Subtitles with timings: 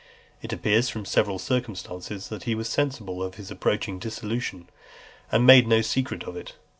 [0.41, 4.67] It appears from several circumstances, that he was sensible of his approaching dissolution,
[5.31, 6.53] and made no secret of it.